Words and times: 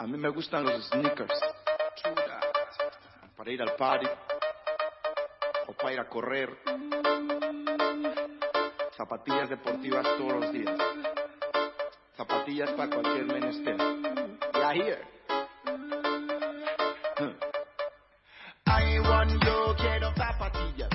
A 0.00 0.06
mí 0.06 0.16
me 0.16 0.28
gustan 0.28 0.64
los 0.64 0.86
sneakers. 0.86 1.40
Para 3.36 3.50
ir 3.50 3.60
al 3.60 3.74
party. 3.74 4.06
O 5.66 5.72
para 5.72 5.92
ir 5.92 6.00
a 6.00 6.08
correr. 6.08 6.56
Zapatillas 8.96 9.48
deportivas 9.48 10.06
todos 10.16 10.32
los 10.34 10.52
días. 10.52 10.78
Zapatillas 12.16 12.70
para 12.72 12.90
cualquier 12.90 13.26
menester. 13.26 13.76
Ya 14.54 14.72
here. 14.72 15.02
I 18.66 19.00
want 19.00 19.44
yo 19.44 19.74
quiero 19.76 20.12
zapatillas. 20.14 20.90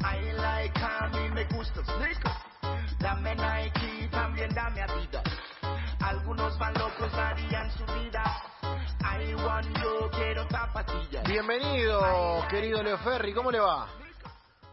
I 0.00 0.32
like 0.32 0.80
a 0.80 1.08
mí 1.08 1.28
me 1.34 1.44
gustan 1.54 1.84
sneakers. 1.84 2.98
Dame 2.98 3.34
Nike, 3.34 4.08
también 4.10 4.54
dame 4.54 4.80
Adidas. 4.80 5.24
Algunos 6.00 6.58
van 6.58 6.72
vida. 6.72 6.91
Yo 9.42 10.08
quiero 10.12 10.44
zapatillas. 10.48 11.24
Bienvenido, 11.26 12.00
querido 12.48 12.80
Leo 12.80 12.96
Ferri, 12.98 13.32
¿cómo 13.34 13.50
le 13.50 13.58
va? 13.58 13.88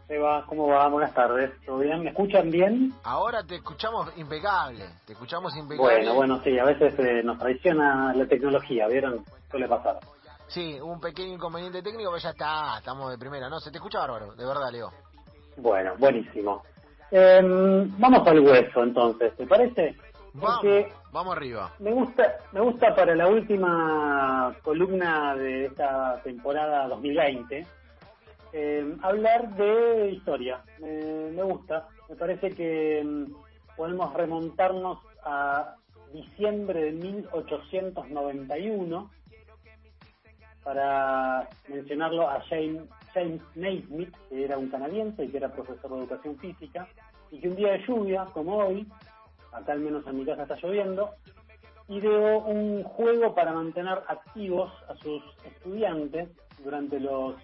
Eva, 0.07 0.45
¿cómo 0.47 0.67
va? 0.67 0.87
Buenas 0.89 1.11
tardes. 1.11 1.49
¿Todo 1.65 1.79
bien? 1.79 2.03
¿Me 2.03 2.11
escuchan 2.11 2.51
bien? 2.51 2.93
Ahora 3.03 3.43
te 3.43 3.55
escuchamos 3.55 4.15
impecable, 4.17 4.85
te 5.07 5.13
escuchamos 5.13 5.55
impecable. 5.57 5.95
Bueno, 5.95 6.13
bueno, 6.13 6.41
sí, 6.43 6.59
a 6.59 6.65
veces 6.65 6.93
eh, 6.99 7.23
nos 7.23 7.39
traiciona 7.39 8.13
la 8.13 8.27
tecnología, 8.27 8.87
¿vieron? 8.87 9.25
Suele 9.49 9.67
pasar. 9.67 9.97
Sí, 10.47 10.79
un 10.79 10.99
pequeño 10.99 11.33
inconveniente 11.33 11.81
técnico, 11.81 12.11
pero 12.11 12.21
ya 12.21 12.29
está, 12.29 12.77
estamos 12.77 13.09
de 13.09 13.17
primera, 13.17 13.49
¿no? 13.49 13.59
Se 13.59 13.71
te 13.71 13.77
escucha 13.77 13.99
bárbaro, 13.99 14.35
de 14.35 14.45
verdad, 14.45 14.71
Leo. 14.71 14.91
Bueno, 15.57 15.93
buenísimo. 15.97 16.61
Eh, 17.09 17.41
vamos 17.43 18.27
al 18.27 18.39
hueso, 18.39 18.83
entonces, 18.83 19.35
¿te 19.35 19.47
parece? 19.47 19.97
Vamos, 20.33 20.61
vamos 21.11 21.35
arriba. 21.35 21.73
me 21.79 21.91
gusta, 21.91 22.37
me 22.51 22.59
gusta 22.61 22.95
para 22.95 23.15
la 23.15 23.27
última 23.27 24.55
columna 24.61 25.35
de 25.35 25.65
esta 25.65 26.21
temporada 26.23 26.87
2020 26.87 27.65
eh, 28.53 28.95
hablar 29.01 29.49
de 29.55 30.11
historia. 30.11 30.61
Me- 30.79 31.31
me 31.31 31.41
gusta. 31.43 31.87
Me 32.09 32.15
parece 32.15 32.51
que 32.51 33.03
mm, 33.03 33.25
podemos 33.75 34.13
remontarnos 34.13 34.99
a 35.23 35.75
diciembre 36.13 36.85
de 36.85 36.91
1891 36.93 39.09
para 40.63 41.47
mencionarlo 41.67 42.29
a 42.29 42.41
James, 42.49 42.83
James 43.13 43.41
Naismith, 43.55 44.15
que 44.29 44.45
era 44.45 44.57
un 44.57 44.69
canadiense 44.69 45.25
y 45.25 45.29
que 45.29 45.37
era 45.37 45.51
profesor 45.51 45.91
de 45.91 45.97
educación 45.99 46.37
física, 46.37 46.87
y 47.31 47.39
que 47.39 47.47
un 47.49 47.55
día 47.55 47.71
de 47.73 47.85
lluvia, 47.87 48.25
como 48.33 48.57
hoy, 48.57 48.87
acá 49.51 49.73
al 49.73 49.79
menos 49.79 50.05
en 50.07 50.17
mi 50.17 50.25
casa 50.25 50.43
está 50.43 50.55
lloviendo, 50.55 51.11
ideó 51.87 52.39
un 52.39 52.83
juego 52.83 53.33
para 53.33 53.51
mantener 53.51 53.99
activos 54.07 54.71
a 54.87 54.95
sus 54.95 55.23
estudiantes 55.43 56.29
durante 56.63 56.99
los 56.99 57.35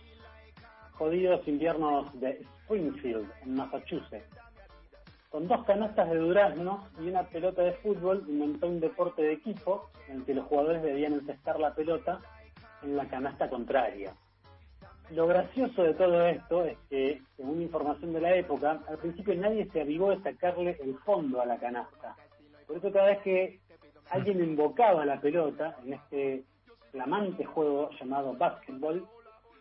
jodidos 0.94 1.48
inviernos 1.48 2.18
de 2.20 2.42
Springfield, 2.64 3.30
en 3.44 3.56
Massachusetts. 3.56 4.26
Con 5.30 5.48
dos 5.48 5.66
canastas 5.66 6.10
de 6.10 6.18
durazno 6.18 6.88
y 7.00 7.10
una 7.10 7.24
pelota 7.24 7.62
de 7.62 7.74
fútbol, 7.74 8.24
inventó 8.28 8.68
un 8.68 8.80
deporte 8.80 9.22
de 9.22 9.34
equipo 9.34 9.90
en 10.08 10.18
el 10.18 10.26
que 10.26 10.34
los 10.34 10.46
jugadores 10.46 10.82
debían 10.82 11.14
encestar 11.14 11.60
la 11.60 11.74
pelota 11.74 12.22
en 12.84 12.96
la 12.96 13.06
canasta 13.08 13.50
contraria. 13.50 14.14
Lo 15.12 15.28
gracioso 15.28 15.84
de 15.84 15.94
todo 15.94 16.26
esto 16.26 16.66
es 16.66 16.78
que, 16.90 17.22
según 17.38 17.62
información 17.62 18.12
de 18.14 18.22
la 18.22 18.36
época, 18.36 18.82
al 18.88 18.98
principio 18.98 19.36
nadie 19.36 19.70
se 19.72 19.82
avivó 19.82 20.10
de 20.10 20.22
sacarle 20.24 20.78
el 20.82 20.98
fondo 21.00 21.42
a 21.42 21.46
la 21.46 21.58
canasta. 21.58 22.16
Por 22.68 22.78
eso 22.78 22.92
cada 22.92 23.08
vez 23.08 23.20
que 23.22 23.60
alguien 24.10 24.44
invocaba 24.44 25.06
la 25.06 25.22
pelota 25.22 25.78
en 25.84 25.94
este 25.94 26.44
flamante 26.92 27.46
juego 27.46 27.90
llamado 28.00 28.34
básquetbol, 28.34 29.08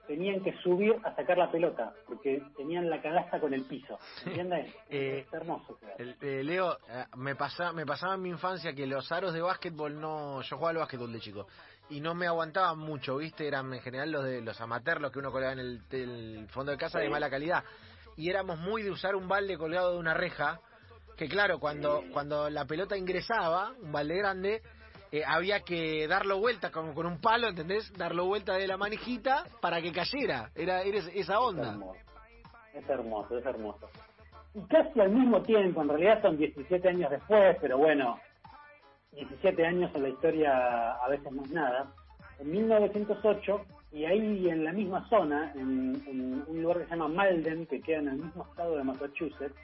tenían 0.07 0.43
que 0.43 0.53
subir 0.59 0.95
a 1.03 1.15
sacar 1.17 1.39
la 1.39 1.51
pelota, 1.51 1.93
porque 2.07 2.43
tenían 2.57 2.91
la 2.91 3.01
canasta 3.01 3.41
con 3.41 3.55
el 3.55 3.65
piso. 3.65 3.99
¿Entiendes? 4.27 4.75
Eh, 4.91 5.25
es 5.27 5.33
hermoso. 5.33 5.79
El- 5.99 6.17
eh, 6.21 6.43
Leo, 6.45 6.73
eh, 6.91 7.05
me, 7.17 7.35
pasa, 7.37 7.73
me 7.73 7.87
pasaba 7.87 8.15
en 8.15 8.23
mi 8.23 8.29
infancia 8.29 8.75
que 8.75 8.87
los 8.87 9.11
aros 9.13 9.33
de 9.33 9.41
básquetbol 9.41 9.99
no... 9.99 10.43
Yo 10.43 10.57
jugaba 10.57 10.71
al 10.71 10.77
básquetbol 10.79 11.13
de 11.13 11.21
chico 11.21 11.47
y 11.91 12.01
no 12.01 12.15
me 12.15 12.27
aguantaban 12.27 12.79
mucho, 12.79 13.17
¿viste? 13.19 13.47
Eran 13.47 13.73
en 13.73 13.81
general 13.81 14.11
los 14.11 14.25
de 14.25 14.41
los 14.41 14.61
amateurs, 14.61 15.01
los 15.01 15.13
que 15.13 15.19
uno 15.19 15.31
colgaba 15.31 15.53
en 15.53 15.59
el, 15.61 15.83
el 15.91 16.49
fondo 16.49 16.73
de 16.73 16.79
casa 16.79 16.99
de 16.99 17.09
mala 17.11 17.29
calidad. 17.31 17.63
Y 18.17 18.31
éramos 18.31 18.59
muy 18.59 18.83
de 18.83 18.91
usar 18.91 19.15
un 19.17 19.29
balde 19.29 19.59
colgado 19.59 19.93
de 19.93 19.99
una 19.99 20.15
reja, 20.15 20.61
que 21.17 21.29
claro, 21.29 21.59
cuando, 21.59 22.03
cuando 22.13 22.49
la 22.51 22.65
pelota 22.65 22.97
ingresaba, 22.97 23.73
un 23.83 23.93
balde 23.93 24.17
grande, 24.17 24.63
eh, 25.13 25.23
había 25.27 25.61
que 25.61 26.09
darlo 26.09 26.39
vuelta 26.39 26.71
como 26.71 26.93
con 26.95 27.07
un 27.07 27.21
palo, 27.21 27.49
¿entendés? 27.49 27.93
Darlo 27.97 28.27
vuelta 28.27 28.55
de 28.55 28.67
la 28.67 28.77
manijita 28.77 29.45
para 29.61 29.81
que 29.81 29.93
cayera. 29.93 30.51
Era, 30.57 30.83
era 30.83 30.99
esa 30.99 31.13
Es 31.13 31.29
onda. 31.31 31.71
hermoso. 31.71 32.01
Es 32.73 32.89
hermoso, 32.89 33.39
es 33.39 33.47
hermoso. 33.47 33.89
Y 34.55 34.63
casi 34.67 35.01
al 35.01 35.11
mismo 35.11 35.43
tiempo, 35.43 35.83
en 35.83 35.89
realidad 35.89 36.23
son 36.23 36.37
17 36.37 36.89
años 36.89 37.11
después, 37.11 37.57
pero 37.61 37.79
bueno, 37.79 38.19
17 39.15 39.67
años 39.67 39.91
en 39.95 40.03
la 40.03 40.09
historia 40.09 40.93
a 40.93 41.09
veces 41.09 41.31
no 41.33 41.43
es 41.43 41.51
nada. 41.51 41.93
En 42.39 42.51
1908, 42.51 43.61
y 43.93 44.05
ahí 44.05 44.49
en 44.49 44.65
la 44.65 44.73
misma 44.73 45.09
zona, 45.09 45.53
en, 45.55 46.03
en 46.07 46.45
un 46.49 46.63
lugar 46.63 46.79
que 46.79 46.85
se 46.85 46.91
llama 46.91 47.09
Malden, 47.09 47.67
que 47.67 47.81
queda 47.81 47.99
en 47.99 48.09
el 48.09 48.17
mismo 48.17 48.45
estado 48.45 48.77
de 48.77 48.85
Massachusetts, 48.85 49.55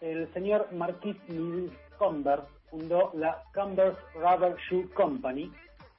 el 0.00 0.32
señor 0.32 0.72
Marquis 0.72 1.16
Mills 1.28 1.72
Converse 1.98 2.48
fundó 2.70 3.10
la 3.14 3.42
Converse 3.54 4.00
Rubber 4.14 4.56
Shoe 4.68 4.88
Company, 4.90 5.52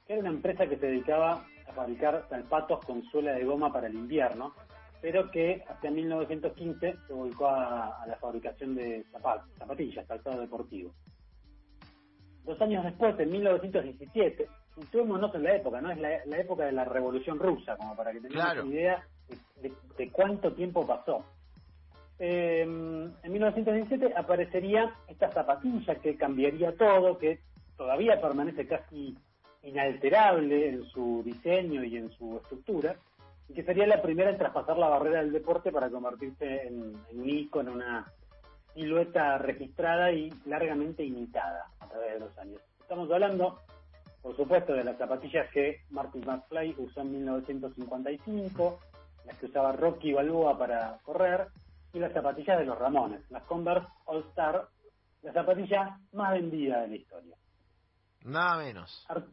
que 0.06 0.14
era 0.14 0.20
una 0.20 0.30
empresa 0.30 0.66
que 0.66 0.76
se 0.76 0.86
dedicaba 0.86 1.44
a 1.68 1.72
fabricar 1.72 2.26
zapatos 2.28 2.84
con 2.84 3.02
suela 3.04 3.32
de 3.32 3.44
goma 3.44 3.72
para 3.72 3.86
el 3.86 3.94
invierno, 3.94 4.54
pero 5.00 5.30
que 5.30 5.64
hasta 5.68 5.90
1915 5.90 6.96
se 7.06 7.12
volcó 7.12 7.46
a, 7.46 8.02
a 8.02 8.06
la 8.06 8.16
fabricación 8.16 8.74
de 8.74 9.04
zapatos, 9.12 9.48
zapatillas, 9.58 10.06
calzado 10.06 10.40
deportivo. 10.40 10.92
Dos 12.44 12.60
años 12.60 12.84
después, 12.84 13.18
en 13.20 13.30
1917, 13.30 14.48
situémonos 14.74 15.34
en 15.34 15.42
la 15.44 15.54
época, 15.56 15.80
¿no? 15.80 15.90
Es 15.90 15.98
la, 16.00 16.10
la 16.26 16.38
época 16.38 16.64
de 16.64 16.72
la 16.72 16.84
Revolución 16.84 17.38
Rusa, 17.38 17.76
como 17.76 17.94
para 17.96 18.12
que 18.12 18.20
tengamos 18.20 18.44
Claro. 18.44 18.62
una 18.64 18.74
idea 18.74 19.06
de, 19.28 19.68
de- 19.68 19.74
de 19.96 20.10
cuánto 20.10 20.52
tiempo 20.52 20.86
pasó. 20.86 21.24
Eh, 22.18 22.62
en 22.62 23.32
1917 23.32 24.12
aparecería 24.16 24.92
esta 25.08 25.30
zapatilla 25.30 25.94
que 25.96 26.16
cambiaría 26.16 26.76
todo, 26.76 27.18
que 27.18 27.40
todavía 27.76 28.20
permanece 28.20 28.66
casi 28.66 29.16
inalterable 29.62 30.68
en 30.68 30.84
su 30.86 31.22
diseño 31.24 31.84
y 31.84 31.96
en 31.96 32.10
su 32.12 32.36
estructura, 32.38 32.96
y 33.48 33.54
que 33.54 33.64
sería 33.64 33.86
la 33.86 34.02
primera 34.02 34.30
en 34.30 34.38
traspasar 34.38 34.78
la 34.78 34.88
barrera 34.88 35.20
del 35.20 35.32
deporte 35.32 35.70
para 35.72 35.90
convertirse 35.90 36.66
en, 36.66 36.92
en 37.10 37.20
un 37.20 37.28
icono, 37.28 37.72
una 37.72 38.06
silueta 38.74 39.38
registrada 39.38 40.10
y 40.12 40.30
largamente 40.46 41.04
imitada 41.04 41.66
través 41.92 42.14
de 42.14 42.20
los 42.20 42.38
años. 42.38 42.60
Estamos 42.80 43.10
hablando, 43.10 43.58
por 44.22 44.36
supuesto, 44.36 44.72
de 44.72 44.84
las 44.84 44.96
zapatillas 44.98 45.50
que 45.50 45.82
Martin 45.90 46.24
McFly 46.26 46.74
usó 46.78 47.00
en 47.02 47.12
1955, 47.12 48.78
las 49.26 49.38
que 49.38 49.46
usaba 49.46 49.72
Rocky 49.72 50.12
Balboa 50.12 50.58
para 50.58 50.98
correr, 51.04 51.46
y 51.92 51.98
las 51.98 52.12
zapatillas 52.12 52.58
de 52.58 52.64
los 52.64 52.78
Ramones, 52.78 53.20
las 53.30 53.42
Converse 53.44 53.86
All 54.06 54.24
Star, 54.30 54.66
la 55.22 55.32
zapatilla 55.32 55.98
más 56.12 56.32
vendida 56.32 56.80
de 56.82 56.88
la 56.88 56.96
historia. 56.96 57.36
Nada 58.24 58.56
menos. 58.58 59.04
Ar- 59.08 59.26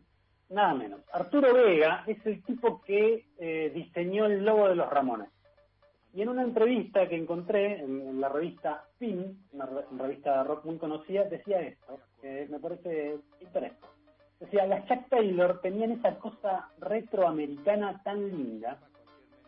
nada 0.50 0.74
menos. 0.74 1.02
Arturo 1.14 1.54
Vega 1.54 2.04
es 2.06 2.24
el 2.26 2.44
tipo 2.44 2.82
que 2.82 3.28
eh, 3.40 3.72
diseñó 3.74 4.26
el 4.26 4.44
logo 4.44 4.68
de 4.68 4.76
los 4.76 4.90
Ramones. 4.90 5.30
Y 6.14 6.22
en 6.24 6.30
una 6.30 6.42
entrevista 6.44 7.08
que 7.08 7.16
encontré 7.16 7.80
en, 7.84 8.02
en 8.02 8.20
la 8.22 8.30
revista 8.30 8.84
Spin, 8.94 9.46
una 9.54 9.66
re- 9.68 9.86
revista 9.98 10.38
de 10.40 10.44
rock 10.46 10.66
muy 10.66 10.78
conocida, 10.78 11.24
decía 11.26 11.62
esto, 11.62 12.00
que 12.22 12.48
me 12.50 12.60
parece 12.60 13.18
interesante. 13.42 13.88
Decía, 14.40 14.66
las 14.66 14.86
Chuck 14.88 15.08
Taylor 15.10 15.60
tenían 15.62 15.92
esa 15.92 16.18
cosa 16.18 16.70
retroamericana 16.80 18.02
tan 18.04 18.28
linda, 18.30 18.80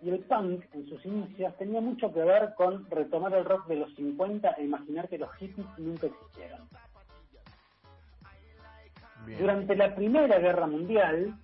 y 0.03 0.09
el 0.09 0.19
punk 0.19 0.65
en 0.73 0.87
sus 0.87 1.05
inicios 1.05 1.55
tenía 1.57 1.79
mucho 1.79 2.11
que 2.13 2.23
ver 2.23 2.53
con 2.55 2.89
retomar 2.89 3.33
el 3.33 3.45
rock 3.45 3.67
de 3.67 3.75
los 3.77 3.95
50 3.95 4.49
e 4.51 4.63
imaginar 4.63 5.07
que 5.07 5.17
los 5.17 5.31
hippies 5.35 5.65
nunca 5.77 6.07
existieron. 6.07 6.67
Bien. 9.25 9.39
Durante 9.39 9.75
la 9.75 9.95
Primera 9.95 10.39
Guerra 10.39 10.65
Mundial 10.67 11.35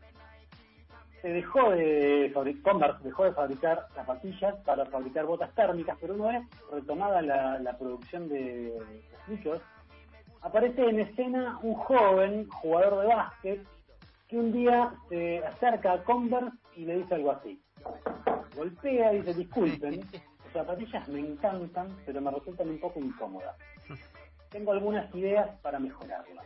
se 1.21 1.29
dejó 1.29 1.71
de 1.71 2.31
fabricar, 2.33 2.71
Converse 2.71 3.03
dejó 3.03 3.23
de 3.25 3.33
fabricar 3.33 3.87
zapatillas 3.95 4.55
para 4.65 4.85
fabricar 4.85 5.25
botas 5.25 5.53
térmicas, 5.55 5.97
pero 5.99 6.13
una 6.15 6.39
vez 6.39 6.47
retomada 6.71 7.21
la, 7.21 7.59
la 7.59 7.77
producción 7.77 8.29
de 8.29 8.73
sneakers, 9.25 9.61
aparece 10.41 10.87
en 10.87 10.99
escena 10.99 11.59
un 11.61 11.73
joven 11.75 12.47
jugador 12.49 13.01
de 13.01 13.07
básquet 13.07 13.65
que 14.27 14.37
un 14.37 14.51
día 14.51 14.93
se 15.09 15.39
acerca 15.45 15.93
a 15.93 16.03
Converse 16.03 16.51
y 16.75 16.85
le 16.85 16.97
dice 16.97 17.15
algo 17.15 17.31
así. 17.31 17.61
Golpea 18.55 19.13
y 19.13 19.17
dice, 19.19 19.33
disculpen, 19.33 20.01
sus 20.01 20.51
zapatillas 20.51 21.07
me 21.07 21.19
encantan, 21.19 21.95
pero 22.05 22.21
me 22.21 22.31
resultan 22.31 22.69
un 22.69 22.79
poco 22.79 22.99
incómodas. 22.99 23.55
Tengo 24.49 24.71
algunas 24.71 25.13
ideas 25.15 25.49
para 25.61 25.79
mejorarlas. 25.79 26.45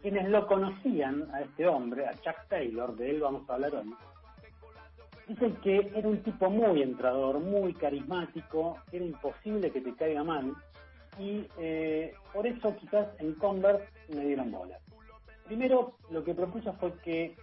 Quienes 0.00 0.28
lo 0.28 0.46
conocían 0.46 1.28
a 1.32 1.40
este 1.42 1.66
hombre, 1.66 2.06
a 2.06 2.12
Chuck 2.14 2.46
Taylor, 2.48 2.96
de 2.96 3.10
él 3.10 3.20
vamos 3.20 3.48
a 3.48 3.54
hablar 3.54 3.74
hoy, 3.74 3.94
dicen 5.26 5.56
que 5.56 5.90
era 5.94 6.08
un 6.08 6.22
tipo 6.22 6.48
muy 6.50 6.82
entrador, 6.82 7.38
muy 7.40 7.74
carismático, 7.74 8.78
era 8.90 9.04
imposible 9.04 9.70
que 9.70 9.80
te 9.80 9.94
caiga 9.94 10.24
mal, 10.24 10.54
y 11.18 11.46
eh, 11.58 12.14
por 12.32 12.46
eso 12.46 12.74
quizás 12.76 13.08
en 13.18 13.34
Converse 13.34 13.86
me 14.14 14.24
dieron 14.24 14.50
bola. 14.50 14.78
Primero, 15.44 15.94
lo 16.10 16.22
que 16.24 16.34
propuso 16.34 16.72
fue 16.74 16.92
que 17.02 17.34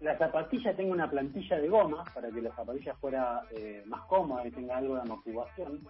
la 0.00 0.16
zapatilla 0.18 0.74
tenga 0.74 0.92
una 0.92 1.10
plantilla 1.10 1.58
de 1.58 1.68
goma 1.68 2.04
para 2.14 2.30
que 2.30 2.40
la 2.40 2.54
zapatilla 2.54 2.94
fuera 2.94 3.42
eh, 3.50 3.82
más 3.86 4.02
cómoda 4.02 4.46
y 4.46 4.50
tenga 4.50 4.76
algo 4.76 4.96
de 4.96 5.02
amortiguación. 5.02 5.80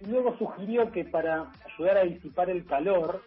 Y 0.00 0.06
luego 0.06 0.36
sugirió 0.38 0.90
que 0.92 1.04
para 1.04 1.50
ayudar 1.66 1.98
a 1.98 2.04
disipar 2.04 2.48
el 2.50 2.64
calor, 2.64 3.22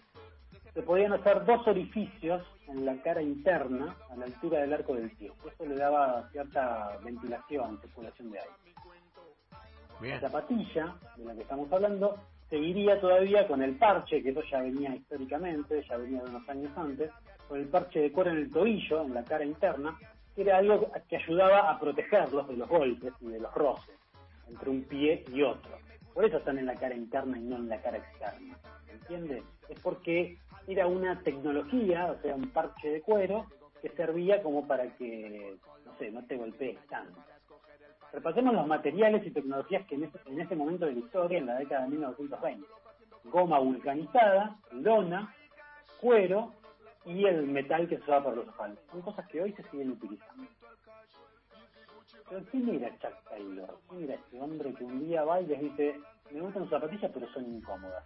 se 0.73 0.81
podían 0.81 1.13
hacer 1.13 1.45
dos 1.45 1.67
orificios 1.67 2.41
en 2.67 2.85
la 2.85 2.95
cara 3.01 3.21
interna 3.21 3.95
a 4.09 4.15
la 4.15 4.25
altura 4.25 4.61
del 4.61 4.73
arco 4.73 4.95
del 4.95 5.11
pie. 5.11 5.31
Eso 5.45 5.65
le 5.65 5.75
daba 5.75 6.27
cierta 6.31 6.97
ventilación, 7.03 7.79
circulación 7.81 8.31
de 8.31 8.39
aire. 8.39 8.53
La 10.01 10.19
zapatilla 10.19 10.95
de 11.15 11.25
la 11.25 11.33
que 11.35 11.41
estamos 11.41 11.71
hablando 11.71 12.17
seguiría 12.49 12.99
todavía 12.99 13.47
con 13.47 13.61
el 13.61 13.75
parche, 13.77 14.21
que 14.21 14.29
eso 14.29 14.41
ya 14.51 14.61
venía 14.61 14.95
históricamente, 14.95 15.83
ya 15.87 15.97
venía 15.97 16.23
de 16.23 16.29
unos 16.29 16.49
años 16.49 16.71
antes, 16.75 17.11
con 17.47 17.59
el 17.59 17.67
parche 17.67 17.99
de 17.99 18.11
cuero 18.11 18.31
en 18.31 18.37
el 18.37 18.51
tobillo, 18.51 19.03
en 19.03 19.13
la 19.13 19.23
cara 19.23 19.45
interna, 19.45 19.97
que 20.35 20.41
era 20.41 20.57
algo 20.57 20.91
que 21.07 21.17
ayudaba 21.17 21.69
a 21.69 21.79
protegerlos 21.79 22.47
de 22.47 22.57
los 22.57 22.67
golpes 22.67 23.13
y 23.21 23.27
de 23.27 23.39
los 23.39 23.53
roces 23.53 23.95
entre 24.47 24.69
un 24.69 24.83
pie 24.83 25.23
y 25.31 25.41
otro. 25.41 25.77
Por 26.13 26.25
eso 26.25 26.37
están 26.37 26.59
en 26.59 26.65
la 26.65 26.75
cara 26.75 26.95
interna 26.95 27.37
y 27.37 27.41
no 27.41 27.57
en 27.57 27.69
la 27.69 27.81
cara 27.81 27.97
externa. 27.97 28.57
¿Entiendes? 28.91 29.43
Es 29.69 29.79
porque 29.79 30.37
era 30.67 30.87
una 30.87 31.19
tecnología, 31.21 32.11
o 32.11 32.21
sea, 32.21 32.35
un 32.35 32.49
parche 32.49 32.89
de 32.89 33.01
cuero 33.01 33.47
que 33.81 33.89
servía 33.89 34.41
como 34.41 34.65
para 34.65 34.87
que, 34.95 35.57
no 35.85 35.97
sé, 35.97 36.11
no 36.11 36.23
te 36.25 36.37
golpees 36.37 36.79
tanto. 36.87 37.19
Repasemos 38.13 38.53
los 38.53 38.67
materiales 38.67 39.25
y 39.25 39.31
tecnologías 39.31 39.85
que 39.87 39.95
en 39.95 40.05
ese, 40.05 40.19
en 40.27 40.39
ese 40.39 40.55
momento 40.55 40.85
de 40.85 40.93
la 40.93 40.99
historia, 40.99 41.39
en 41.39 41.47
la 41.47 41.57
década 41.57 41.83
de 41.83 41.89
1920. 41.89 42.67
Goma 43.25 43.59
vulcanizada, 43.59 44.57
lona, 44.71 45.33
cuero 45.99 46.53
y 47.05 47.25
el 47.25 47.47
metal 47.47 47.87
que 47.87 47.97
se 47.97 48.03
usaba 48.03 48.25
por 48.25 48.37
los 48.37 48.47
asfaltos. 48.47 48.85
Son 48.91 49.01
cosas 49.01 49.27
que 49.27 49.41
hoy 49.41 49.51
se 49.53 49.63
siguen 49.69 49.91
utilizando. 49.91 50.43
Pero 52.29 52.45
¿quién 52.51 52.69
era 52.69 52.89
Chuck 52.99 53.29
Taylor? 53.29 53.79
¿Quién 53.89 54.03
era 54.03 54.13
este 54.15 54.41
hombre 54.41 54.73
que 54.73 54.83
un 54.83 54.99
día 54.99 55.23
va 55.23 55.41
y 55.41 55.47
les 55.47 55.59
dice, 55.59 55.99
me 56.31 56.41
gustan 56.41 56.63
sus 56.63 56.71
zapatillas 56.71 57.11
pero 57.13 57.27
son 57.33 57.45
incómodas? 57.45 58.03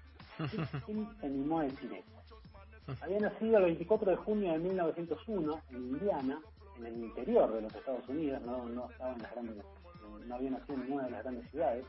¿Quién 0.86 1.08
se 1.20 1.26
animó 1.26 1.60
a 1.60 1.64
decir 1.64 1.94
eso? 1.94 2.17
Había 3.02 3.20
nacido 3.20 3.58
el 3.58 3.64
24 3.66 4.12
de 4.12 4.18
junio 4.18 4.54
de 4.54 4.60
1901 4.60 5.62
en 5.72 5.76
Indiana, 5.76 6.40
en 6.78 6.86
el 6.86 6.96
interior 7.04 7.54
de 7.54 7.62
los 7.62 7.76
Estados 7.76 8.08
Unidos, 8.08 8.42
no, 8.44 8.90
estaba 8.90 9.12
en 9.14 9.22
las 9.22 9.32
grandes, 9.34 9.66
no 10.26 10.36
había 10.36 10.52
nacido 10.52 10.76
en 10.76 10.82
ninguna 10.84 11.04
de 11.04 11.12
las 11.12 11.24
grandes 11.24 11.50
ciudades. 11.52 11.86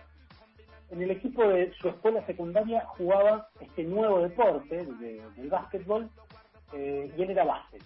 En 0.90 1.02
el 1.02 1.10
equipo 1.12 1.46
de 1.46 1.72
su 1.74 1.88
escuela 1.88 2.24
secundaria 2.26 2.84
jugaba 2.96 3.48
este 3.60 3.84
nuevo 3.84 4.22
deporte 4.22 4.86
de, 4.86 5.22
del 5.36 5.48
básquetbol 5.48 6.10
eh, 6.72 7.14
y 7.16 7.22
él 7.22 7.30
era 7.30 7.44
base. 7.44 7.78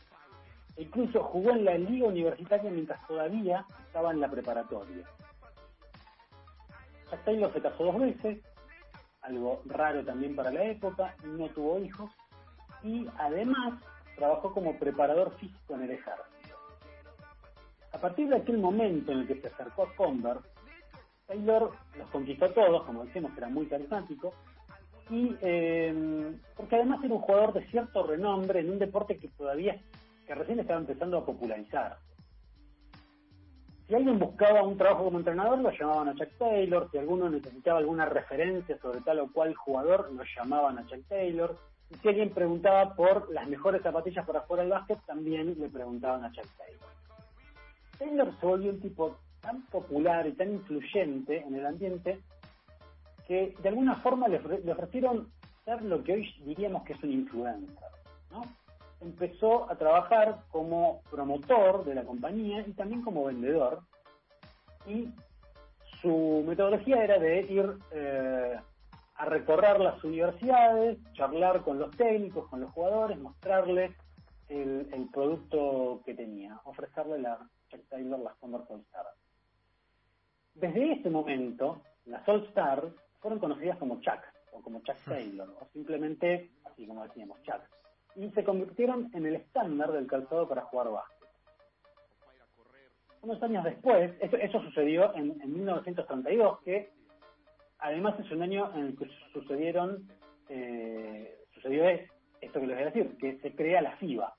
Incluso 0.79 1.23
jugó 1.25 1.51
en 1.51 1.67
la 1.67 1.77
liga 1.77 2.07
universitaria 2.07 2.71
mientras 2.71 3.07
todavía 3.07 3.67
estaba 3.87 4.13
en 4.13 4.21
la 4.21 4.31
preparatoria. 4.31 5.07
Jack 7.11 7.25
Taylor 7.25 7.53
se 7.53 7.61
casó 7.61 7.85
dos 7.85 8.01
veces, 8.01 8.39
algo 9.21 9.61
raro 9.67 10.03
también 10.03 10.35
para 10.35 10.51
la 10.51 10.65
época, 10.65 11.15
no 11.25 11.47
tuvo 11.49 11.79
hijos 11.79 12.11
y 12.85 13.07
además 13.19 13.75
trabajó 14.17 14.53
como 14.53 14.79
preparador 14.79 15.35
físico 15.37 15.75
en 15.75 15.83
el 15.83 15.91
ejército. 15.93 16.57
A 17.93 17.99
partir 17.99 18.29
de 18.29 18.37
aquel 18.37 18.59
momento 18.59 19.13
en 19.13 19.21
el 19.21 19.27
que 19.27 19.41
se 19.41 19.49
acercó 19.49 19.85
a 19.85 19.95
Converse, 19.95 20.49
Taylor 21.27 21.73
los 21.99 22.11
conquistó 22.11 22.47
a 22.47 22.55
todos, 22.55 22.85
como 22.85 23.05
decimos, 23.05 23.33
era 23.37 23.49
muy 23.49 23.67
carismático, 23.67 24.33
y 25.11 25.37
eh, 25.41 26.33
porque 26.57 26.77
además 26.77 27.03
era 27.05 27.15
un 27.15 27.21
jugador 27.21 27.53
de 27.53 27.67
cierto 27.69 28.07
renombre 28.07 28.61
en 28.61 28.71
un 28.71 28.79
deporte 28.79 29.19
que 29.19 29.29
todavía, 29.29 29.81
que 30.27 30.35
recién 30.35 30.61
estaba 30.61 30.81
empezando 30.81 31.19
a 31.19 31.27
popularizar. 31.27 31.99
Si 33.87 33.95
alguien 33.95 34.19
buscaba 34.19 34.63
un 34.63 34.79
trabajo 34.79 35.05
como 35.05 35.19
entrenador, 35.19 35.59
lo 35.59 35.71
llamaban 35.71 36.09
a 36.09 36.15
Chuck 36.15 36.39
Taylor. 36.39 36.89
Si 36.91 36.99
alguno 36.99 37.29
necesitaba 37.29 37.79
alguna 37.79 38.07
referencia 38.07 38.79
sobre 38.79 39.01
tal 39.01 39.21
o 39.21 39.31
cual 39.31 39.55
jugador, 39.55 40.11
lo 40.13 40.23
llamaban 40.37 40.79
a 40.79 40.87
Chuck 40.87 41.07
Taylor. 41.09 41.59
Si 42.01 42.09
alguien 42.09 42.31
preguntaba 42.31 42.95
por 42.95 43.31
las 43.33 43.49
mejores 43.49 43.83
zapatillas 43.83 44.27
para 44.27 44.41
jugar 44.41 44.63
al 44.63 44.71
básquet, 44.71 44.99
también 45.07 45.55
le 45.59 45.69
preguntaban 45.69 46.25
a 46.25 46.33
Chuck 46.33 46.47
Taylor. 46.57 46.89
Taylor 47.99 48.41
se 48.41 48.47
volvió 48.47 48.71
un 48.71 48.81
tipo 48.81 49.17
tan 49.41 49.63
popular 49.67 50.27
y 50.27 50.33
tan 50.33 50.53
influyente 50.53 51.41
en 51.41 51.55
el 51.55 51.67
ambiente 51.67 52.21
que 53.27 53.55
de 53.63 53.69
alguna 53.69 53.97
forma 53.97 54.29
le, 54.29 54.39
ofrecieron 54.73 55.31
ser 55.65 55.83
lo 55.83 56.03
que 56.03 56.15
hoy 56.15 56.35
diríamos 56.45 56.85
que 56.85 56.95
es 56.95 57.03
un 57.03 57.13
influencer. 57.13 57.89
Empezó 59.01 59.71
a 59.71 59.77
trabajar 59.77 60.43
como 60.51 61.03
promotor 61.11 61.85
de 61.85 61.95
la 61.95 62.05
compañía 62.05 62.65
y 62.67 62.73
también 62.73 63.03
como 63.03 63.25
vendedor 63.25 63.81
y 64.87 65.09
su 66.01 66.45
metodología 66.47 67.03
era 67.05 67.19
de 67.19 67.43
ir 67.43 67.79
eh, 67.93 68.59
a 69.23 69.25
recorrer 69.25 69.79
las 69.79 70.03
universidades, 70.03 70.99
charlar 71.13 71.63
con 71.63 71.79
los 71.79 71.97
técnicos, 71.97 72.49
con 72.49 72.61
los 72.61 72.73
jugadores, 72.73 73.17
mostrarles 73.21 73.93
el, 74.49 74.89
el 74.93 75.09
producto 75.13 76.03
que 76.05 76.13
tenía, 76.15 76.61
ofrecerle 76.65 77.21
la 77.21 77.39
Chuck 77.69 77.89
Taylor, 77.89 78.19
las 78.19 78.35
Converse 78.39 78.73
All 78.73 78.81
Star. 78.81 79.07
Desde 80.55 80.95
ese 80.95 81.09
momento, 81.09 81.83
las 82.07 82.29
All 82.29 82.45
Star 82.47 82.89
fueron 83.21 83.39
conocidas 83.39 83.79
como 83.79 84.01
Chuck, 84.01 84.25
o 84.51 84.61
como 84.61 84.81
Chuck 84.81 84.99
Taylor, 85.05 85.49
o 85.61 85.67
simplemente, 85.73 86.51
así 86.65 86.85
como 86.85 87.05
decíamos, 87.05 87.41
Chuck. 87.43 87.63
Y 88.17 88.29
se 88.31 88.43
convirtieron 88.43 89.09
en 89.15 89.25
el 89.25 89.37
estándar 89.37 89.93
del 89.93 90.09
calzado 90.09 90.49
para 90.49 90.63
jugar 90.63 90.91
básquet. 90.91 91.29
Unos 93.21 93.41
años 93.41 93.63
después, 93.63 94.15
eso, 94.21 94.61
sucedió 94.63 95.15
en, 95.15 95.39
1932, 95.39 96.59
que 96.63 96.91
además 97.83 98.19
es 98.19 98.31
un 98.31 98.43
año 98.43 98.71
en 98.75 98.87
el 98.87 98.97
que 98.97 99.11
sucedieron, 99.33 100.09
eh, 100.49 101.37
sucedió 101.55 101.85
esto 101.89 102.61
que 102.61 102.67
les 102.67 102.77
voy 102.77 102.83
a 102.83 102.91
decir, 102.91 103.17
que 103.19 103.39
se 103.41 103.55
crea 103.55 103.83
la 103.83 103.97
FIBA. 103.97 104.35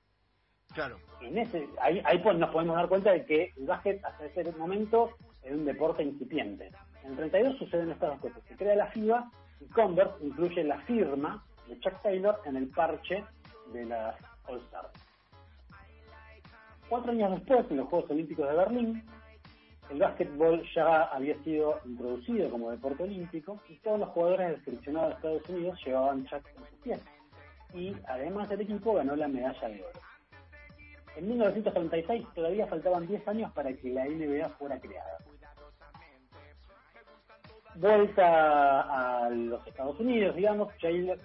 Claro. 0.73 0.97
En 1.21 1.37
ese, 1.37 1.67
ahí, 1.81 2.01
ahí 2.05 2.19
pues 2.19 2.37
nos 2.37 2.49
podemos 2.49 2.75
dar 2.75 2.87
cuenta 2.87 3.11
de 3.11 3.25
que 3.25 3.53
el 3.57 3.65
básquet 3.65 4.03
hasta 4.03 4.25
ese 4.25 4.51
momento 4.53 5.11
era 5.43 5.55
un 5.55 5.65
deporte 5.65 6.03
incipiente. 6.03 6.71
En 7.03 7.11
el 7.11 7.17
32 7.17 7.57
suceden 7.57 7.91
estas 7.91 8.11
dos 8.11 8.19
cosas. 8.19 8.43
Se 8.47 8.55
crea 8.55 8.75
la 8.75 8.87
FIBA 8.87 9.29
y 9.59 9.65
Converse 9.67 10.15
incluye 10.21 10.63
la 10.63 10.79
firma 10.81 11.43
de 11.67 11.79
Chuck 11.79 12.01
Taylor 12.01 12.39
en 12.45 12.55
el 12.55 12.69
parche 12.69 13.23
de 13.71 13.85
las 13.85 14.15
All 14.47 14.59
Stars. 14.65 14.91
Cuatro 16.89 17.11
años 17.11 17.31
después, 17.31 17.65
en 17.69 17.77
los 17.77 17.87
Juegos 17.87 18.09
Olímpicos 18.11 18.47
de 18.47 18.55
Berlín, 18.55 19.03
el 19.89 19.99
básquetbol 19.99 20.63
ya 20.73 21.03
había 21.03 21.41
sido 21.43 21.79
introducido 21.85 22.49
como 22.49 22.71
deporte 22.71 23.03
olímpico 23.03 23.59
y 23.69 23.75
todos 23.77 23.99
los 23.99 24.09
jugadores 24.09 24.49
del 24.49 24.63
seleccionado 24.65 25.07
de 25.09 25.13
Estados 25.15 25.49
Unidos 25.49 25.79
llevaban 25.85 26.25
Chuck 26.25 26.47
en 26.47 26.65
sus 26.65 26.79
pies. 26.83 26.99
Y 27.73 27.95
además 28.07 28.49
el 28.51 28.61
equipo 28.61 28.93
ganó 28.93 29.15
la 29.15 29.27
medalla 29.27 29.67
de 29.67 29.81
oro. 29.81 29.99
En 31.15 31.27
1936 31.29 32.25
todavía 32.33 32.67
faltaban 32.67 33.07
10 33.07 33.27
años 33.27 33.51
para 33.53 33.73
que 33.73 33.89
la 33.89 34.05
NBA 34.05 34.49
fuera 34.57 34.79
creada 34.79 35.17
vuelta 37.75 39.25
a 39.25 39.29
los 39.29 39.65
Estados 39.67 39.99
Unidos, 39.99 40.35
digamos, 40.35 40.73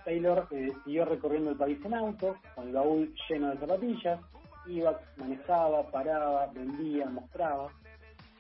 Taylor 0.05 0.47
eh, 0.51 0.73
siguió 0.85 1.05
recorriendo 1.05 1.51
el 1.51 1.57
país 1.57 1.79
en 1.85 1.95
auto, 1.95 2.37
con 2.55 2.69
el 2.69 2.73
baúl 2.73 3.15
lleno 3.29 3.51
de 3.51 3.59
zapatillas, 3.59 4.21
iba, 4.67 4.99
manejaba, 5.17 5.91
paraba, 5.91 6.47
vendía, 6.53 7.07
mostraba. 7.07 7.71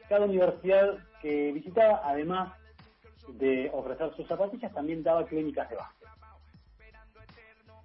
Cada 0.08 0.24
universidad 0.24 0.98
que 1.20 1.52
visitaba, 1.52 2.00
además 2.04 2.52
de 3.28 3.70
ofrecer 3.72 4.14
sus 4.16 4.26
zapatillas, 4.26 4.72
también 4.72 5.02
daba 5.02 5.26
clínicas 5.26 5.68
de 5.68 5.76
básquet. 5.76 6.08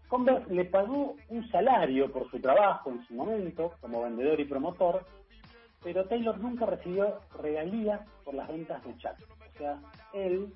Converse 0.07 0.53
le 0.53 0.65
pagó 0.65 1.15
un 1.29 1.49
salario 1.49 2.11
por 2.11 2.29
su 2.29 2.39
trabajo 2.39 2.91
en 2.91 3.05
su 3.07 3.15
momento, 3.15 3.73
como 3.81 4.03
vendedor 4.03 4.39
y 4.39 4.45
promotor, 4.45 5.03
pero 5.83 6.05
Taylor 6.05 6.37
nunca 6.39 6.65
recibió 6.65 7.19
regalías 7.41 8.01
por 8.23 8.33
las 8.35 8.47
ventas 8.47 8.83
de 8.85 8.97
Chuck. 8.97 9.15
O 9.55 9.57
sea, 9.57 9.79
él, 10.13 10.53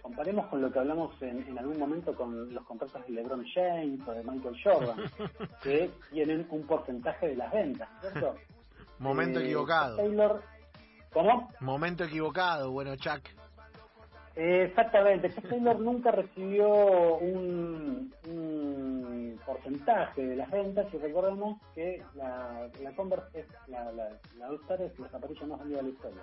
comparemos 0.00 0.46
con 0.46 0.62
lo 0.62 0.70
que 0.72 0.78
hablamos 0.78 1.20
en, 1.22 1.58
algún 1.58 1.78
momento 1.78 2.14
con 2.14 2.52
los 2.52 2.64
contratos 2.64 3.06
de 3.06 3.12
LeBron 3.14 3.44
James 3.52 4.00
o 4.06 4.12
de 4.12 4.22
Michael 4.22 4.56
Jordan, 4.62 4.96
que 5.62 5.90
tienen 6.10 6.46
un 6.50 6.66
porcentaje 6.66 7.28
de 7.28 7.36
las 7.36 7.52
ventas, 7.52 7.88
¿cierto? 8.00 8.36
Momento 8.98 9.40
eh, 9.40 9.44
equivocado. 9.44 9.96
Taylor, 9.96 10.42
¿Cómo? 11.14 11.48
Momento 11.60 12.04
equivocado, 12.04 12.70
bueno, 12.72 12.94
Chuck. 12.96 13.22
exactamente, 14.36 15.30
Taylor 15.48 15.78
nunca 15.80 16.10
recibió 16.10 17.16
un, 17.18 18.12
porcentaje 19.46 20.26
de 20.26 20.36
las 20.36 20.50
ventas 20.50 20.86
y 20.92 20.98
recordemos 20.98 21.60
que 21.74 22.02
la, 22.14 22.68
la 22.82 22.92
Converse 22.96 23.40
es 23.40 23.46
la, 23.68 23.92
la, 23.92 24.08
la 24.38 24.48
All 24.48 24.56
Star 24.62 24.80
es 24.82 24.98
la 24.98 25.08
zapatilla 25.08 25.46
más 25.46 25.58
vendida 25.60 25.78
de 25.78 25.82
la 25.84 25.88
historia. 25.90 26.22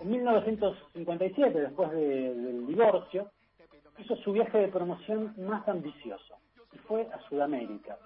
En 0.00 0.10
1957, 0.10 1.60
después 1.60 1.90
de- 1.92 2.34
del 2.34 2.66
divorcio, 2.66 3.30
hizo 3.98 4.16
su 4.16 4.32
viaje 4.32 4.58
de 4.58 4.68
promoción 4.68 5.34
más 5.38 5.66
ambicioso 5.68 6.36
y 6.72 6.78
fue 6.78 7.02
a 7.12 7.20
Sudamérica. 7.28 7.98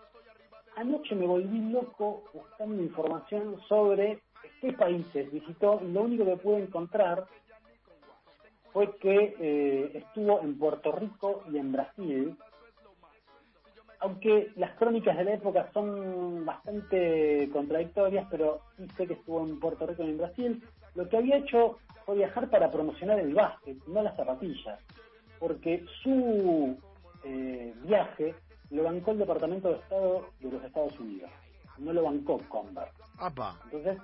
Anoche 0.76 1.14
me 1.14 1.26
volví 1.26 1.70
loco 1.72 2.24
buscando 2.34 2.82
información 2.82 3.60
sobre 3.68 4.20
qué 4.60 4.72
países 4.72 5.30
visitó 5.32 5.80
y 5.82 5.90
lo 5.90 6.02
único 6.02 6.24
que 6.24 6.36
pude 6.36 6.58
encontrar 6.62 7.26
fue 8.72 8.96
que 8.98 9.36
eh, 9.40 9.90
estuvo 9.94 10.40
en 10.40 10.58
Puerto 10.58 10.92
Rico 10.92 11.42
y 11.50 11.58
en 11.58 11.72
Brasil, 11.72 12.36
aunque 14.00 14.52
las 14.56 14.76
crónicas 14.76 15.16
de 15.16 15.24
la 15.24 15.34
época 15.34 15.68
son 15.72 16.44
bastante 16.44 17.48
contradictorias, 17.52 18.26
pero 18.30 18.60
sí 18.76 18.86
sé 18.96 19.06
que 19.06 19.14
estuvo 19.14 19.44
en 19.44 19.58
Puerto 19.58 19.86
Rico 19.86 20.04
y 20.04 20.10
en 20.10 20.18
Brasil, 20.18 20.62
lo 20.94 21.08
que 21.08 21.16
había 21.16 21.38
hecho 21.38 21.78
fue 22.06 22.16
viajar 22.16 22.48
para 22.48 22.70
promocionar 22.70 23.18
el 23.18 23.34
básquet, 23.34 23.76
no 23.86 24.02
las 24.02 24.16
zapatillas, 24.16 24.78
porque 25.38 25.84
su 26.02 26.76
eh, 27.24 27.74
viaje 27.82 28.34
lo 28.70 28.84
bancó 28.84 29.10
el 29.10 29.18
Departamento 29.18 29.68
de 29.68 29.76
Estado 29.76 30.26
de 30.40 30.50
los 30.50 30.64
Estados 30.64 30.98
Unidos, 31.00 31.30
no 31.78 31.92
lo 31.92 32.04
bancó 32.04 32.40
Converse. 32.48 32.94
Entonces, 33.64 33.98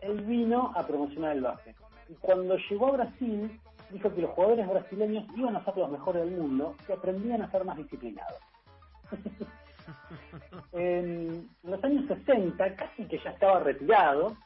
él 0.00 0.20
vino 0.22 0.72
a 0.74 0.86
promocionar 0.86 1.36
el 1.36 1.42
básquet. 1.42 1.76
Y 2.08 2.14
cuando 2.14 2.56
llegó 2.56 2.88
a 2.88 2.92
Brasil, 2.92 3.60
dijo 3.90 4.14
que 4.14 4.22
los 4.22 4.30
jugadores 4.30 4.68
brasileños 4.68 5.24
iban 5.36 5.56
a 5.56 5.64
ser 5.64 5.76
los 5.76 5.90
mejores 5.90 6.24
del 6.24 6.40
mundo, 6.40 6.74
que 6.86 6.92
aprendían 6.92 7.42
a 7.42 7.50
ser 7.50 7.64
más 7.64 7.76
disciplinados. 7.76 8.38
en 10.72 11.48
los 11.62 11.82
años 11.84 12.06
60, 12.06 12.74
casi 12.76 13.04
que 13.04 13.18
ya 13.18 13.30
estaba 13.30 13.60
retirado, 13.60 14.36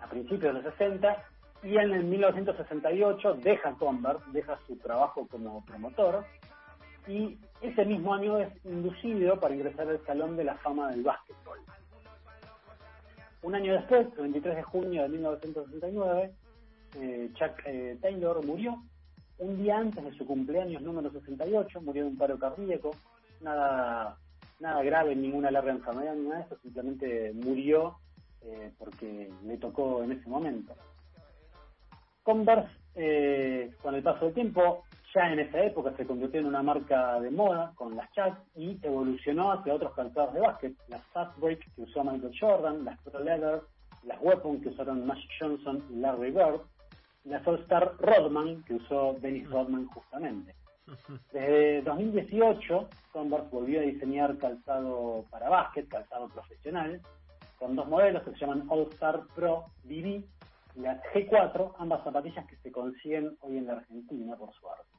a 0.00 0.06
principios 0.06 0.54
de 0.54 0.62
los 0.62 0.74
60, 0.74 1.24
y 1.62 1.76
en 1.76 1.92
el 1.92 2.04
1968 2.04 3.34
deja 3.42 3.72
Converse, 3.72 4.24
deja 4.32 4.58
su 4.66 4.76
trabajo 4.76 5.26
como 5.28 5.64
promotor, 5.64 6.24
y 7.06 7.38
ese 7.60 7.84
mismo 7.84 8.14
año 8.14 8.38
es 8.38 8.48
inducido 8.64 9.38
para 9.38 9.54
ingresar 9.54 9.88
al 9.88 10.04
Salón 10.06 10.36
de 10.36 10.44
la 10.44 10.54
Fama 10.56 10.90
del 10.90 11.02
Básquetbol. 11.02 11.58
Un 13.44 13.54
año 13.54 13.74
después, 13.74 14.06
el 14.16 14.22
23 14.22 14.56
de 14.56 14.62
junio 14.62 15.02
de 15.02 15.08
1969, 15.10 16.32
eh, 16.98 17.30
Chuck 17.34 17.60
eh, 17.66 17.98
Taylor 18.00 18.42
murió. 18.42 18.82
Un 19.36 19.62
día 19.62 19.76
antes 19.76 20.02
de 20.02 20.14
su 20.14 20.24
cumpleaños 20.26 20.80
número 20.80 21.12
68, 21.12 21.82
murió 21.82 22.04
de 22.04 22.08
un 22.08 22.16
paro 22.16 22.38
cardíaco. 22.38 22.92
Nada, 23.42 24.16
nada 24.60 24.82
grave, 24.82 25.14
ninguna 25.14 25.50
larga 25.50 25.72
enfermedad, 25.72 26.14
ni 26.14 26.26
nada 26.26 26.38
de 26.38 26.44
eso, 26.46 26.56
simplemente 26.62 27.32
murió 27.34 27.98
eh, 28.40 28.72
porque 28.78 29.30
le 29.44 29.58
tocó 29.58 30.02
en 30.02 30.12
ese 30.12 30.26
momento. 30.26 30.74
Converse, 32.22 32.70
con 33.82 33.94
el 33.94 34.02
paso 34.02 34.24
del 34.24 34.34
tiempo, 34.34 34.84
ya 35.14 35.32
en 35.32 35.38
esa 35.38 35.62
época 35.62 35.94
se 35.96 36.06
convirtió 36.06 36.40
en 36.40 36.46
una 36.46 36.62
marca 36.62 37.20
de 37.20 37.30
moda 37.30 37.72
con 37.76 37.96
las 37.96 38.10
Chuck 38.12 38.36
y 38.56 38.78
evolucionó 38.82 39.52
hacia 39.52 39.74
otros 39.74 39.94
calzados 39.94 40.34
de 40.34 40.40
básquet, 40.40 40.74
las 40.88 41.02
Fast 41.12 41.38
Break 41.38 41.72
que 41.74 41.82
usó 41.82 42.02
Michael 42.02 42.36
Jordan, 42.38 42.84
las 42.84 43.00
Pro 43.02 43.20
Leather, 43.20 43.62
las 44.04 44.18
Weapon 44.20 44.60
que 44.60 44.70
usaron 44.70 45.06
Magic 45.06 45.30
Johnson 45.38 45.84
y 45.90 45.96
Larry 45.96 46.32
Bird, 46.32 46.60
las 47.24 47.46
All 47.46 47.60
Star 47.60 47.94
Rodman 47.98 48.62
que 48.64 48.74
usó 48.74 49.16
Dennis 49.20 49.48
Rodman 49.50 49.86
justamente. 49.86 50.54
Desde 51.32 51.82
2018, 51.82 52.88
Converse 53.12 53.48
volvió 53.50 53.80
a 53.80 53.84
diseñar 53.84 54.36
calzado 54.36 55.24
para 55.30 55.48
básquet, 55.48 55.88
calzado 55.88 56.28
profesional, 56.28 57.00
con 57.58 57.76
dos 57.76 57.88
modelos 57.88 58.22
que 58.24 58.32
se 58.32 58.38
llaman 58.38 58.66
All 58.68 58.88
Star 58.92 59.22
Pro 59.34 59.66
BB 59.84 60.24
y 60.76 60.80
la 60.80 61.00
G4, 61.12 61.72
ambas 61.78 62.02
zapatillas 62.02 62.46
que 62.46 62.56
se 62.56 62.72
consiguen 62.72 63.36
hoy 63.40 63.58
en 63.58 63.66
la 63.66 63.74
Argentina, 63.74 64.36
por 64.36 64.52
suerte. 64.54 64.93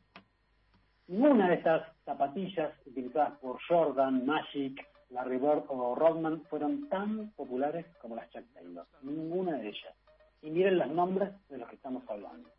Ninguna 1.08 1.50
de 1.50 1.56
estas 1.56 1.88
zapatillas 2.04 2.74
utilizadas 2.86 3.38
por 3.40 3.60
Jordan, 3.68 4.26
Magic, 4.26 4.82
Larry 5.12 5.38
Bird 5.38 5.64
o 5.68 5.94
Rodman 5.96 6.42
fueron 6.50 6.90
tan 6.90 7.32
populares 7.32 7.86
como 8.02 8.16
las 8.16 8.30
Chuck 8.32 8.44
Taylor. 8.54 8.86
Ninguna 9.04 9.58
de 9.58 9.70
ellas. 9.70 9.96
Y 10.42 10.50
miren 10.50 10.80
los 10.80 10.90
nombres 10.90 11.32
de 11.50 11.58
los 11.58 11.70
que 11.70 11.76
estamos 11.76 12.04
hablando. 12.10 12.50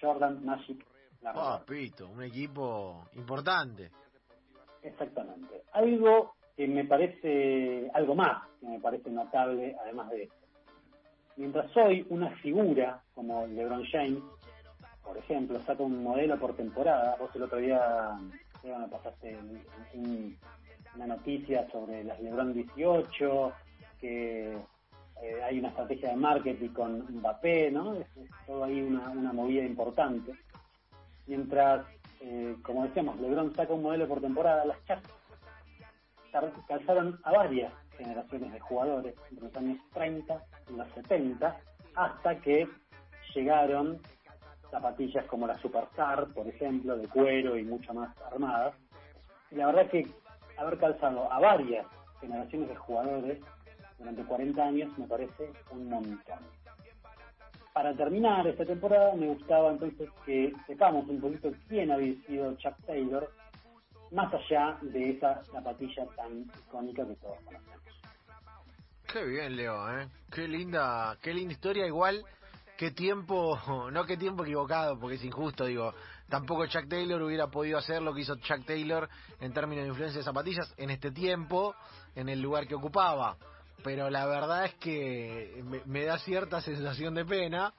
Jordan, 0.00 0.44
Magic, 0.44 0.84
Larry 1.20 1.38
Bird. 1.38 1.58
Papito, 1.58 2.08
un 2.08 2.22
equipo 2.22 3.08
importante. 3.14 3.90
Exactamente. 4.82 5.64
Algo 5.72 6.34
que 6.56 6.66
me 6.66 6.84
parece, 6.84 7.90
algo 7.94 8.14
más 8.14 8.48
que 8.58 8.66
me 8.66 8.80
parece 8.80 9.10
notable, 9.10 9.76
además 9.80 10.10
de 10.10 10.24
esto. 10.24 10.34
Mientras 11.36 11.76
hoy 11.76 12.04
una 12.10 12.30
figura 12.38 13.00
como 13.14 13.46
LeBron 13.46 13.84
James, 13.92 14.22
por 15.08 15.16
ejemplo, 15.16 15.58
saca 15.64 15.82
un 15.82 16.02
modelo 16.02 16.38
por 16.38 16.54
temporada, 16.54 17.16
vos 17.18 17.30
el 17.34 17.42
otro 17.44 17.56
día 17.58 18.10
Eva, 18.62 18.78
me 18.78 18.88
pasaste 18.88 19.38
un- 19.38 19.64
un- 19.94 20.36
una 20.96 21.06
noticia 21.06 21.66
sobre 21.70 22.04
las 22.04 22.20
LeBron 22.20 22.52
18, 22.52 23.52
que 23.98 24.52
eh, 24.52 25.42
hay 25.42 25.58
una 25.58 25.68
estrategia 25.70 26.10
de 26.10 26.16
marketing 26.16 26.68
con 26.68 27.06
Mbappé, 27.16 27.70
¿no? 27.70 27.94
Es, 27.94 28.06
todo 28.46 28.64
ahí 28.64 28.82
una, 28.82 29.08
una 29.08 29.32
movida 29.32 29.64
importante. 29.64 30.32
Mientras, 31.26 31.86
eh, 32.20 32.54
como 32.62 32.84
decíamos, 32.84 33.18
LeBron 33.18 33.54
saca 33.56 33.72
un 33.72 33.82
modelo 33.82 34.06
por 34.06 34.20
temporada, 34.20 34.64
las 34.66 34.78
cal- 34.80 35.02
calzaron 36.68 37.18
a 37.24 37.32
varias 37.32 37.72
generaciones 37.96 38.52
de 38.52 38.60
jugadores 38.60 39.14
entre 39.30 39.46
los 39.46 39.56
años 39.56 39.78
30 39.94 40.42
y 40.70 40.76
los 40.76 40.88
70, 40.94 41.56
hasta 41.94 42.40
que 42.40 42.68
llegaron 43.34 43.98
zapatillas 44.70 45.24
como 45.26 45.46
la 45.46 45.58
Superstar, 45.58 46.26
por 46.28 46.46
ejemplo, 46.46 46.96
de 46.96 47.08
cuero 47.08 47.56
y 47.56 47.64
mucho 47.64 47.92
más 47.94 48.16
armadas. 48.22 48.74
Y 49.50 49.56
la 49.56 49.66
verdad 49.66 49.90
que 49.90 50.06
haber 50.56 50.78
calzado 50.78 51.32
a 51.32 51.38
varias 51.38 51.86
generaciones 52.20 52.68
de 52.68 52.76
jugadores 52.76 53.40
durante 53.98 54.24
40 54.24 54.62
años 54.62 54.98
me 54.98 55.06
parece 55.06 55.52
un 55.70 55.88
montón. 55.88 56.38
Para 57.72 57.94
terminar 57.94 58.46
esta 58.46 58.64
temporada 58.64 59.14
me 59.14 59.28
gustaba 59.28 59.70
entonces 59.70 60.08
que 60.26 60.52
sepamos 60.66 61.08
un 61.08 61.20
poquito 61.20 61.52
quién 61.68 61.90
había 61.90 62.14
sido 62.26 62.54
Chuck 62.56 62.74
Taylor, 62.86 63.32
más 64.10 64.32
allá 64.34 64.78
de 64.82 65.10
esa 65.10 65.44
zapatilla 65.44 66.06
tan 66.16 66.42
icónica 66.66 67.06
que 67.06 67.14
todos 67.16 67.38
conocemos. 67.44 67.78
Qué 69.12 69.24
bien, 69.24 69.56
Leo, 69.56 69.98
¿eh? 69.98 70.08
Qué 70.30 70.46
linda, 70.46 71.16
qué 71.22 71.32
linda 71.32 71.52
historia. 71.54 71.86
Igual, 71.86 72.24
qué 72.78 72.92
tiempo, 72.92 73.58
no 73.92 74.06
qué 74.06 74.16
tiempo 74.16 74.44
equivocado, 74.44 74.98
porque 74.98 75.16
es 75.16 75.24
injusto, 75.24 75.66
digo. 75.66 75.92
Tampoco 76.28 76.66
Chuck 76.66 76.88
Taylor 76.88 77.20
hubiera 77.22 77.48
podido 77.48 77.78
hacer 77.78 78.00
lo 78.00 78.14
que 78.14 78.20
hizo 78.22 78.36
Chuck 78.36 78.64
Taylor 78.64 79.08
en 79.40 79.52
términos 79.52 79.82
de 79.84 79.88
influencia 79.88 80.18
de 80.20 80.24
zapatillas 80.24 80.72
en 80.76 80.90
este 80.90 81.10
tiempo, 81.10 81.74
en 82.14 82.28
el 82.28 82.40
lugar 82.40 82.66
que 82.66 82.74
ocupaba. 82.74 83.36
Pero 83.82 84.08
la 84.10 84.26
verdad 84.26 84.64
es 84.66 84.74
que 84.74 85.62
me, 85.86 86.04
da 86.04 86.18
cierta 86.18 86.60
sensación 86.60 87.14
de 87.14 87.24
pena, 87.24 87.72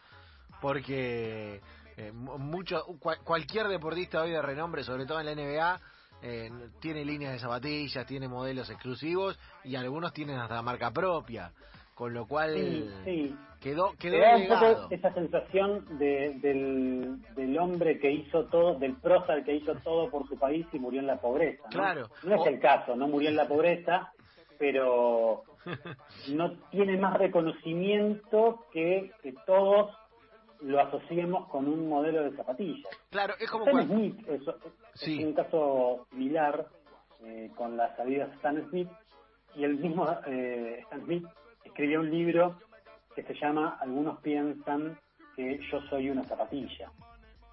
porque 0.61 1.61
eh, 1.97 2.11
mu- 2.11 2.37
mucho, 2.37 2.83
cual- 2.99 3.19
cualquier 3.23 3.67
deportista 3.67 4.21
hoy 4.21 4.31
de 4.31 4.41
renombre, 4.41 4.83
sobre 4.83 5.05
todo 5.05 5.19
en 5.19 5.25
la 5.27 5.35
NBA, 5.35 5.81
eh, 6.21 6.51
tiene 6.81 7.05
líneas 7.05 7.33
de 7.33 7.39
zapatillas, 7.39 8.05
tiene 8.05 8.27
modelos 8.27 8.69
exclusivos 8.69 9.37
y 9.63 9.75
algunos 9.75 10.11
tienen 10.13 10.37
hasta 10.37 10.61
marca 10.61 10.91
propia, 10.91 11.51
con 11.99 12.13
lo 12.13 12.25
cual 12.25 12.53
Sí, 12.55 12.89
sí. 13.03 13.35
quedó 13.59 13.91
Te 13.91 13.97
quedó 13.97 14.19
da 14.21 14.35
un 14.37 14.41
legado. 14.43 14.73
poco 14.83 14.87
esa 14.95 15.13
sensación 15.13 15.85
de, 15.99 16.33
del, 16.41 17.17
del 17.35 17.59
hombre 17.59 17.99
que 17.99 18.09
hizo 18.09 18.45
todo, 18.45 18.79
del 18.79 18.95
prócer 18.95 19.43
que 19.43 19.55
hizo 19.55 19.75
todo 19.83 20.09
por 20.09 20.25
su 20.29 20.39
país 20.39 20.65
y 20.71 20.79
murió 20.79 21.01
en 21.01 21.07
la 21.07 21.17
pobreza. 21.19 21.63
¿no? 21.65 21.69
Claro. 21.71 22.07
No 22.23 22.35
es 22.35 22.41
O- 22.41 22.47
el 22.47 22.59
caso, 22.61 22.95
no 22.95 23.09
murió 23.09 23.27
en 23.27 23.35
la 23.35 23.49
pobreza, 23.49 24.13
pero 24.57 25.43
no 26.31 26.53
tiene 26.71 26.95
más 26.97 27.17
reconocimiento 27.17 28.65
que 28.71 29.11
que 29.21 29.33
todos 29.45 29.91
lo 30.61 30.79
asociemos 30.79 31.49
con 31.49 31.67
un 31.67 31.89
modelo 31.89 32.23
de 32.23 32.35
zapatillas. 32.37 32.87
Claro, 33.09 33.33
es 33.39 33.51
como 33.51 33.65
Stan. 33.67 33.87
Smith 33.87 34.25
es, 34.27 35.07
un 35.25 35.33
caso 35.33 36.05
similar 36.11 36.65
eh, 37.25 37.51
con 37.57 37.75
las 37.75 37.97
Adidas 37.99 38.31
Stan 38.35 38.69
Smith 38.69 38.89
y 39.55 39.65
el 39.65 39.75
mismo 39.77 40.07
eh, 40.27 40.79
Stan 40.83 41.01
Smith 41.03 41.25
escribió 41.63 41.99
un 41.99 42.09
libro 42.09 42.59
que 43.15 43.23
se 43.23 43.33
llama 43.33 43.77
Algunos 43.81 44.19
piensan 44.21 44.97
que 45.35 45.59
yo 45.71 45.81
soy 45.89 46.09
una 46.09 46.23
zapatilla. 46.23 46.91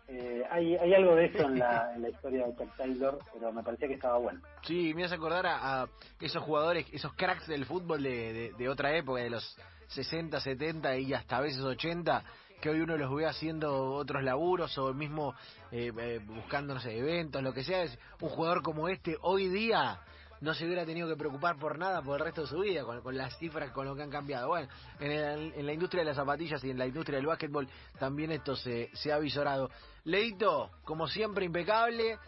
Eh, 0.09 0.45
hay, 0.51 0.77
hay 0.77 0.95
algo 0.95 1.17
de 1.17 1.27
eso 1.27 1.47
en 1.47 1.59
la, 1.59 1.93
en 1.97 2.03
la 2.03 2.09
historia 2.11 2.47
de 2.47 2.57
Chuck 2.57 2.77
Taylor, 2.77 3.19
pero 3.33 3.53
me 3.53 3.63
parecía 3.63 3.89
que 3.89 3.95
estaba 3.95 4.19
bueno. 4.19 4.41
Sí, 4.63 4.95
me 4.95 5.05
hace 5.05 5.17
acordar 5.17 5.47
a, 5.47 5.83
a 5.83 5.89
esos 6.21 6.43
jugadores, 6.43 6.87
esos 6.93 7.13
cracks 7.15 7.47
del 7.49 7.67
fútbol 7.67 8.03
de, 8.03 8.33
de, 8.33 8.53
de 8.53 8.69
otra 8.69 8.97
época, 8.97 9.21
de 9.21 9.31
los 9.31 9.57
60, 9.89 10.41
70 10.41 10.97
y 10.99 11.13
hasta 11.13 11.39
a 11.39 11.41
veces 11.41 11.61
80, 11.61 12.23
que 12.61 12.71
hoy 12.71 12.81
uno 12.81 12.97
los 12.97 13.15
ve 13.15 13.27
haciendo 13.27 13.95
otros 13.95 14.23
laburos 14.23 14.77
o 14.79 14.95
mismo 14.95 15.35
eh, 15.71 15.93
eh, 15.99 16.21
buscando, 16.25 16.75
no 16.75 16.81
sé, 16.81 16.97
eventos, 16.97 17.43
lo 17.43 17.53
que 17.53 17.65
sea. 17.65 17.83
Es 17.83 17.99
un 18.21 18.29
jugador 18.29 18.63
como 18.63 18.89
este 18.89 19.17
hoy 19.21 19.49
día 19.49 20.01
no 20.41 20.55
se 20.55 20.65
hubiera 20.65 20.85
tenido 20.85 21.09
que 21.09 21.17
preocupar 21.17 21.57
por 21.57 21.79
nada 21.79 22.03
por 22.03 22.19
el 22.19 22.25
resto 22.27 22.43
de 22.43 22.47
su 22.47 22.61
vida, 22.61 22.85
con, 22.85 23.17
las 23.17 23.37
cifras, 23.39 23.71
con 23.71 23.87
lo 23.87 23.95
que 23.95 24.03
han 24.03 24.11
cambiado. 24.11 24.49
Bueno, 24.49 24.69
en, 25.01 25.67
la 25.67 25.73
industria 25.73 26.03
de 26.03 26.07
las 26.07 26.17
zapatillas 26.17 26.63
y 26.65 26.71
en 26.71 26.79
la 26.79 26.87
industria 26.87 27.17
del 27.17 27.27
básquetbol 27.27 27.69
también 27.99 28.33
esto 28.33 28.57
se, 28.57 28.91
se 28.95 29.13
ha 29.13 29.19
visorado. 29.19 29.71
Leito, 30.05 30.71
como 30.85 31.09
siempre, 31.09 31.45
impecable. 31.45 32.19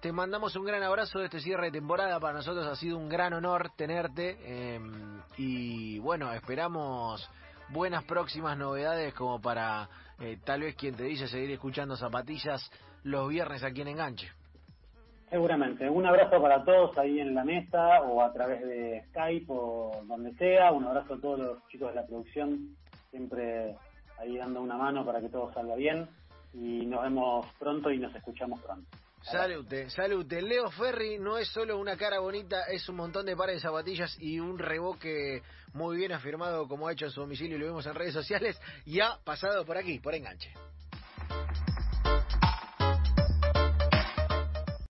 Te 0.00 0.12
mandamos 0.12 0.56
un 0.56 0.64
gran 0.64 0.82
abrazo 0.82 1.18
de 1.18 1.26
este 1.26 1.40
cierre 1.40 1.66
de 1.66 1.72
temporada. 1.72 2.18
Para 2.18 2.38
nosotros 2.38 2.66
ha 2.66 2.74
sido 2.76 2.96
un 2.96 3.08
gran 3.08 3.34
honor 3.34 3.72
tenerte. 3.76 4.38
Em, 4.74 5.20
y 5.36 5.98
bueno, 5.98 6.32
esperamos 6.32 7.28
buenas 7.68 8.04
próximas 8.04 8.56
novedades 8.56 9.14
como 9.14 9.40
para 9.40 9.88
eh, 10.18 10.38
tal 10.44 10.62
vez 10.62 10.74
quien 10.74 10.96
te 10.96 11.04
dice 11.04 11.28
seguir 11.28 11.50
escuchando 11.52 11.96
zapatillas 11.96 12.70
los 13.04 13.28
viernes 13.28 13.62
aquí 13.62 13.82
en 13.82 13.88
Enganche. 13.88 14.39
Seguramente. 15.30 15.88
Un 15.88 16.04
abrazo 16.06 16.42
para 16.42 16.64
todos 16.64 16.98
ahí 16.98 17.20
en 17.20 17.36
la 17.36 17.44
mesa 17.44 18.02
o 18.02 18.20
a 18.20 18.32
través 18.32 18.62
de 18.62 19.04
Skype 19.10 19.46
o 19.48 20.02
donde 20.04 20.34
sea. 20.34 20.72
Un 20.72 20.84
abrazo 20.84 21.14
a 21.14 21.20
todos 21.20 21.38
los 21.38 21.68
chicos 21.68 21.90
de 21.90 21.94
la 21.94 22.06
producción, 22.06 22.76
siempre 23.10 23.76
ahí 24.18 24.36
dando 24.36 24.60
una 24.60 24.76
mano 24.76 25.06
para 25.06 25.20
que 25.20 25.28
todo 25.28 25.52
salga 25.54 25.76
bien. 25.76 26.08
Y 26.52 26.84
nos 26.86 27.02
vemos 27.02 27.46
pronto 27.60 27.92
y 27.92 27.98
nos 27.98 28.12
escuchamos 28.12 28.60
pronto. 28.60 28.90
Salute, 29.22 29.88
salute. 29.90 30.42
Leo 30.42 30.70
Ferri 30.70 31.18
no 31.18 31.38
es 31.38 31.48
solo 31.48 31.78
una 31.78 31.96
cara 31.96 32.18
bonita, 32.18 32.64
es 32.64 32.88
un 32.88 32.96
montón 32.96 33.26
de 33.26 33.36
pares 33.36 33.56
de 33.56 33.60
zapatillas 33.60 34.16
y 34.18 34.40
un 34.40 34.58
reboque 34.58 35.42
muy 35.74 35.98
bien 35.98 36.12
afirmado 36.12 36.66
como 36.66 36.88
ha 36.88 36.92
hecho 36.92 37.04
en 37.04 37.10
su 37.12 37.20
domicilio 37.20 37.56
y 37.56 37.60
lo 37.60 37.66
vemos 37.66 37.86
en 37.86 37.94
redes 37.94 38.14
sociales 38.14 38.58
y 38.86 38.98
ha 39.00 39.18
pasado 39.22 39.64
por 39.64 39.76
aquí, 39.76 40.00
por 40.00 40.14
enganche. 40.14 40.50